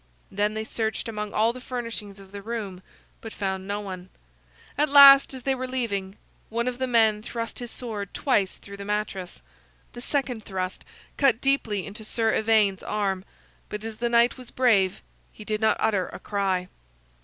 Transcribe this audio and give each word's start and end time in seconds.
Then 0.31 0.55
they 0.55 0.63
searched 0.63 1.07
among 1.07 1.31
all 1.31 1.53
the 1.53 1.61
furnishings 1.61 2.17
of 2.17 2.31
the 2.31 2.41
room, 2.41 2.81
but 3.21 3.31
found 3.35 3.67
no 3.67 3.81
one. 3.81 4.09
At 4.75 4.89
last, 4.89 5.31
as 5.31 5.43
they 5.43 5.53
were 5.53 5.67
leaving, 5.67 6.15
one 6.49 6.67
of 6.67 6.79
the 6.79 6.87
men 6.87 7.21
thrust 7.21 7.59
his 7.59 7.69
sword 7.69 8.11
twice 8.11 8.57
through 8.57 8.77
the 8.77 8.83
mattress. 8.83 9.43
The 9.93 10.01
second 10.01 10.43
thrust 10.43 10.83
cut 11.17 11.39
deeply 11.39 11.85
into 11.85 12.03
Sir 12.03 12.33
Ivaine's 12.33 12.81
arm; 12.81 13.23
but 13.69 13.83
as 13.83 13.97
the 13.97 14.09
knight 14.09 14.37
was 14.39 14.49
brave, 14.49 15.03
he 15.31 15.45
did 15.45 15.61
not 15.61 15.77
utter 15.79 16.07
a 16.07 16.17
cry. 16.17 16.67